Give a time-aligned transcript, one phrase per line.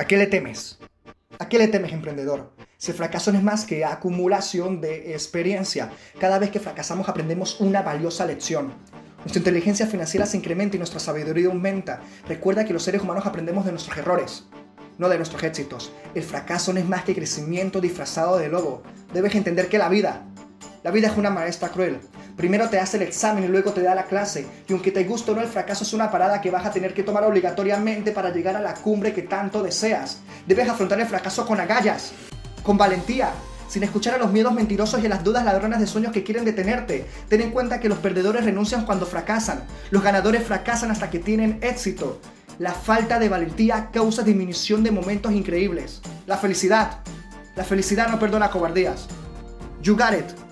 [0.00, 0.78] ¿A qué le temes?
[1.38, 2.54] ¿A qué le temes, emprendedor?
[2.78, 7.60] Si el fracaso no es más que acumulación de experiencia, cada vez que fracasamos aprendemos
[7.60, 8.72] una valiosa lección.
[9.18, 12.00] Nuestra inteligencia financiera se incrementa y nuestra sabiduría aumenta.
[12.26, 14.46] Recuerda que los seres humanos aprendemos de nuestros errores,
[14.96, 15.92] no de nuestros éxitos.
[16.14, 18.82] El fracaso no es más que crecimiento disfrazado de lobo.
[19.12, 20.24] Debes entender que la vida,
[20.82, 22.00] la vida es una maestra cruel.
[22.40, 24.46] Primero te hace el examen y luego te da la clase.
[24.66, 26.94] Y aunque te guste o no, el fracaso es una parada que vas a tener
[26.94, 30.20] que tomar obligatoriamente para llegar a la cumbre que tanto deseas.
[30.46, 32.12] Debes afrontar el fracaso con agallas,
[32.62, 33.28] con valentía,
[33.68, 36.46] sin escuchar a los miedos mentirosos y a las dudas ladronas de sueños que quieren
[36.46, 37.04] detenerte.
[37.28, 39.64] Ten en cuenta que los perdedores renuncian cuando fracasan.
[39.90, 42.22] Los ganadores fracasan hasta que tienen éxito.
[42.58, 46.00] La falta de valentía causa disminución de momentos increíbles.
[46.26, 47.00] La felicidad.
[47.54, 49.08] La felicidad no perdona cobardías.
[49.82, 50.49] You got it.